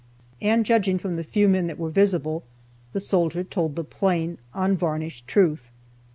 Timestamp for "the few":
1.15-1.47